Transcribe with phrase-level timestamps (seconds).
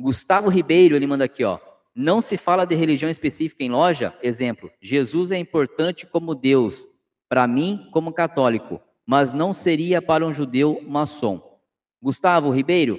[0.00, 1.58] Gustavo Ribeiro, ele manda aqui, ó.
[1.94, 4.16] Não se fala de religião específica em loja.
[4.22, 6.88] Exemplo: Jesus é importante como Deus,
[7.28, 11.42] para mim, como católico, mas não seria para um judeu maçom.
[12.00, 12.98] Gustavo Ribeiro,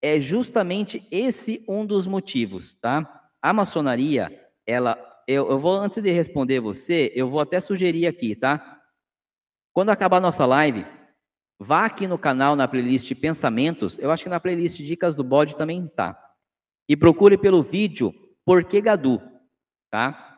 [0.00, 3.28] é justamente esse um dos motivos, tá?
[3.40, 4.96] A maçonaria, ela,
[5.26, 8.80] eu, eu vou, antes de responder você, eu vou até sugerir aqui, tá?
[9.72, 10.86] Quando acabar a nossa live,
[11.62, 15.56] vá aqui no canal, na playlist Pensamentos, eu acho que na playlist Dicas do Bode
[15.56, 16.18] também tá.
[16.88, 18.12] E procure pelo vídeo
[18.44, 19.20] Por que Gadu,
[19.90, 20.30] tá?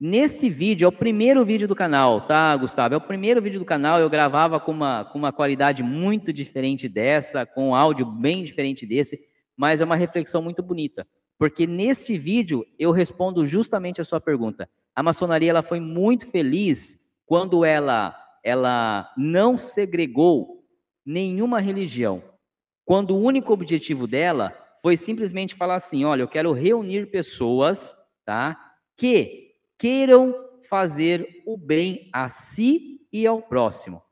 [0.00, 2.94] Nesse vídeo, é o primeiro vídeo do canal, tá, Gustavo?
[2.94, 6.88] É o primeiro vídeo do canal, eu gravava com uma, com uma qualidade muito diferente
[6.88, 9.20] dessa, com um áudio bem diferente desse,
[9.56, 11.06] mas é uma reflexão muito bonita.
[11.38, 14.68] Porque neste vídeo eu respondo justamente a sua pergunta.
[14.94, 20.61] A maçonaria ela foi muito feliz quando ela ela não segregou
[21.04, 22.22] nenhuma religião.
[22.84, 28.58] Quando o único objetivo dela foi simplesmente falar assim, olha, eu quero reunir pessoas, tá?
[28.96, 30.34] Que queiram
[30.68, 34.02] fazer o bem a si e ao próximo.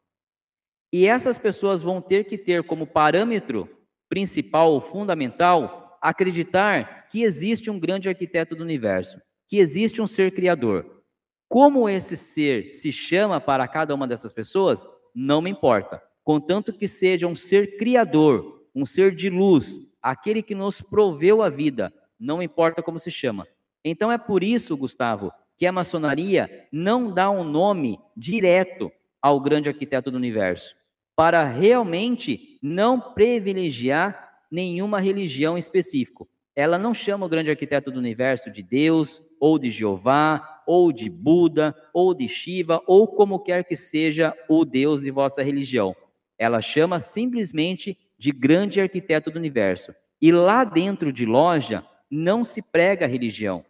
[0.92, 3.68] E essas pessoas vão ter que ter como parâmetro
[4.08, 11.02] principal fundamental acreditar que existe um grande arquiteto do universo, que existe um ser criador,
[11.48, 16.00] como esse ser se chama para cada uma dessas pessoas, não me importa.
[16.30, 21.48] Contanto que seja um ser criador, um ser de luz, aquele que nos proveu a
[21.48, 23.48] vida, não importa como se chama.
[23.84, 29.68] Então é por isso, Gustavo, que a maçonaria não dá um nome direto ao grande
[29.68, 30.76] arquiteto do universo,
[31.16, 36.24] para realmente não privilegiar nenhuma religião específica.
[36.54, 41.10] Ela não chama o grande arquiteto do universo de Deus, ou de Jeová, ou de
[41.10, 45.92] Buda, ou de Shiva, ou como quer que seja o Deus de vossa religião.
[46.40, 49.94] Ela chama simplesmente de grande arquiteto do universo.
[50.22, 53.62] E lá dentro de loja não se prega religião.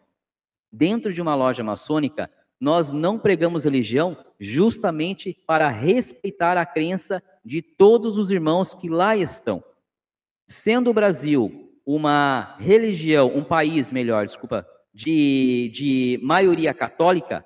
[0.71, 7.61] Dentro de uma loja maçônica, nós não pregamos religião justamente para respeitar a crença de
[7.61, 9.61] todos os irmãos que lá estão.
[10.47, 17.45] Sendo o Brasil uma religião, um país, melhor, desculpa, de, de maioria católica,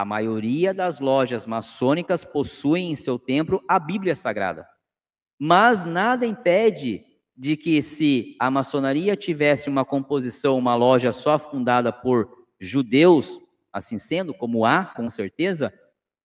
[0.00, 4.66] a maioria das lojas maçônicas possuem em seu templo a Bíblia Sagrada.
[5.38, 7.04] Mas nada impede
[7.36, 13.38] de que, se a maçonaria tivesse uma composição, uma loja só fundada por judeus,
[13.70, 15.70] assim sendo, como há, com certeza,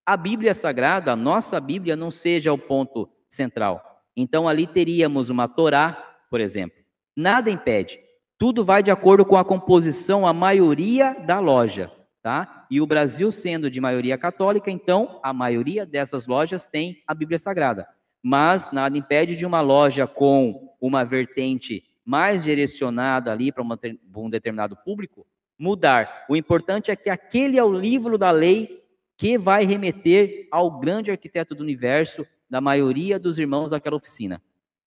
[0.06, 4.06] a Bíblia Sagrada, a nossa Bíblia, não seja o ponto central.
[4.16, 6.78] Então, ali teríamos uma Torá, por exemplo.
[7.14, 8.00] Nada impede.
[8.38, 11.92] Tudo vai de acordo com a composição, a maioria da loja,
[12.24, 12.55] tá?
[12.70, 17.38] E o Brasil sendo de maioria católica, então a maioria dessas lojas tem a Bíblia
[17.38, 17.88] Sagrada.
[18.22, 24.76] Mas nada impede de uma loja com uma vertente mais direcionada ali para um determinado
[24.76, 25.26] público
[25.58, 26.26] mudar.
[26.30, 28.84] O importante é que aquele é o livro da lei
[29.18, 34.42] que vai remeter ao grande arquiteto do universo, da maioria dos irmãos daquela oficina,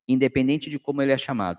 [0.06, 1.58] independente de como ele é chamado.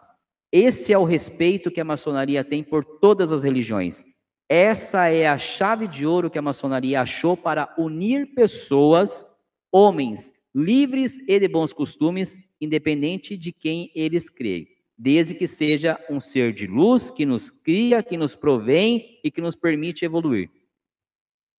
[0.51, 4.05] Esse é o respeito que a maçonaria tem por todas as religiões.
[4.49, 9.23] Essa é a chave de ouro que a maçonaria achou para unir pessoas,
[9.71, 14.67] homens livres e de bons costumes, independente de quem eles creem,
[14.97, 19.39] desde que seja um ser de luz que nos cria, que nos provém e que
[19.39, 20.49] nos permite evoluir.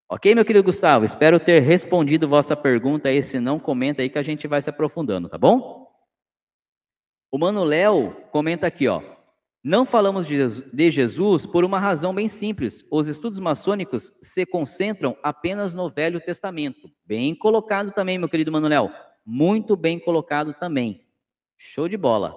[0.09, 1.05] Ok, meu querido Gustavo?
[1.05, 3.23] Espero ter respondido vossa pergunta aí.
[3.23, 5.89] Se não, comenta aí que a gente vai se aprofundando, tá bom?
[7.31, 9.01] O Mano Léo comenta aqui, ó.
[9.63, 12.83] Não falamos de Jesus por uma razão bem simples.
[12.91, 16.91] Os estudos maçônicos se concentram apenas no Velho Testamento.
[17.05, 18.91] Bem colocado também, meu querido Manuel.
[19.25, 21.07] Muito bem colocado também.
[21.59, 22.35] Show de bola.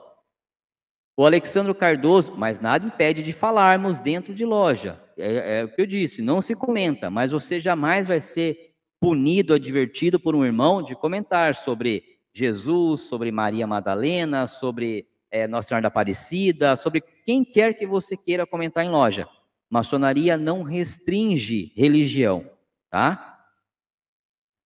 [1.16, 5.02] O Alexandre Cardoso, mas nada impede de falarmos dentro de loja.
[5.18, 9.54] É, é o que eu disse, não se comenta, mas você jamais vai ser punido,
[9.54, 15.82] advertido por um irmão de comentar sobre Jesus, sobre Maria Madalena, sobre é, Nossa Senhora
[15.82, 19.28] da Aparecida, sobre quem quer que você queira comentar em loja.
[19.68, 22.48] Maçonaria não restringe religião,
[22.92, 23.40] tá?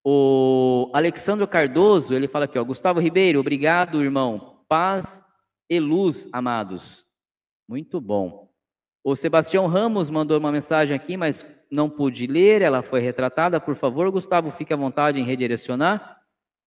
[0.03, 4.59] O Alexandre Cardoso, ele fala aqui, ó, Gustavo Ribeiro, obrigado, irmão.
[4.67, 5.23] Paz
[5.69, 7.05] e luz, amados.
[7.65, 8.49] Muito bom.
[9.01, 13.57] O Sebastião Ramos mandou uma mensagem aqui, mas não pude ler, ela foi retratada.
[13.61, 16.17] Por favor, Gustavo, fique à vontade em redirecionar.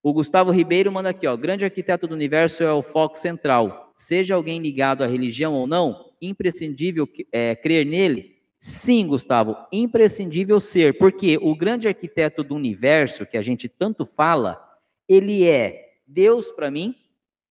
[0.03, 3.90] O Gustavo Ribeiro manda aqui, ó, grande arquiteto do universo é o foco central.
[4.00, 8.38] Seja alguém ligado à religião ou não, imprescindível é, crer nele.
[8.58, 14.58] Sim, Gustavo, imprescindível ser, porque o grande arquiteto do universo que a gente tanto fala,
[15.06, 16.94] ele é Deus para mim,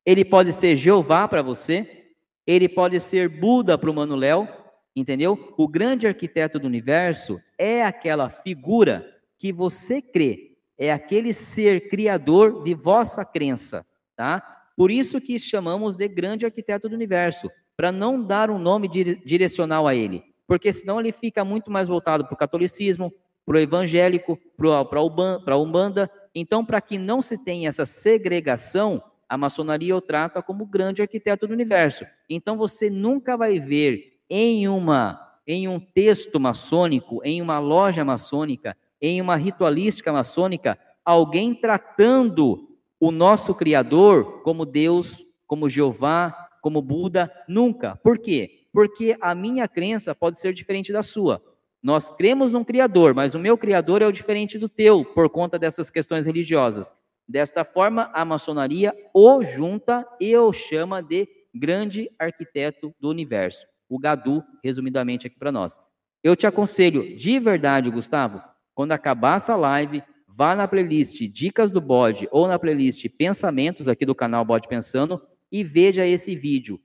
[0.03, 2.07] ele pode ser Jeová para você,
[2.47, 4.47] ele pode ser Buda para o Léo,
[4.95, 5.53] entendeu?
[5.55, 9.07] O grande arquiteto do universo é aquela figura
[9.37, 13.85] que você crê, é aquele ser criador de vossa crença,
[14.15, 14.58] tá?
[14.79, 19.85] Por isso que chamamos de grande arquiteto do universo, para não dar um nome direcional
[19.85, 23.13] a ele, porque senão ele fica muito mais voltado para o catolicismo,
[23.45, 26.09] para o evangélico, para a Umbanda.
[26.33, 31.45] Então, para que não se tenha essa segregação, a maçonaria o trata como grande arquiteto
[31.45, 32.05] do universo.
[32.29, 38.77] Então você nunca vai ver em uma em um texto maçônico, em uma loja maçônica,
[39.01, 47.31] em uma ritualística maçônica, alguém tratando o nosso criador como Deus, como Jeová, como Buda,
[47.47, 47.95] nunca.
[48.03, 48.67] Por quê?
[48.73, 51.41] Porque a minha crença pode ser diferente da sua.
[51.81, 55.57] Nós cremos num criador, mas o meu criador é o diferente do teu por conta
[55.57, 56.93] dessas questões religiosas.
[57.27, 63.65] Desta forma, a maçonaria o junta e o chama de grande arquiteto do universo.
[63.87, 65.79] O Gadu, resumidamente aqui para nós.
[66.21, 68.41] Eu te aconselho, de verdade, Gustavo,
[68.75, 70.03] quando acabar essa live,
[70.39, 75.21] vá na playlist Dicas do Bode ou na playlist Pensamentos aqui do canal Bode Pensando
[75.51, 76.79] e veja esse vídeo.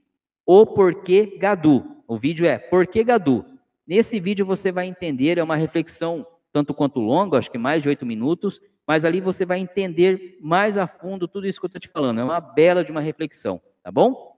[0.45, 2.03] O Porquê Gadu.
[2.09, 3.45] O vídeo é Porquê Gadu.
[3.87, 7.89] Nesse vídeo você vai entender, é uma reflexão tanto quanto longa, acho que mais de
[7.89, 11.81] oito minutos, mas ali você vai entender mais a fundo tudo isso que eu estou
[11.81, 12.19] te falando.
[12.19, 14.37] É uma bela de uma reflexão, tá bom?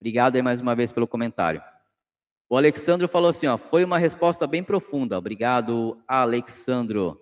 [0.00, 1.60] Obrigado aí mais uma vez pelo comentário.
[2.48, 5.18] O Alexandro falou assim, ó, foi uma resposta bem profunda.
[5.18, 7.18] Obrigado, Alexandro.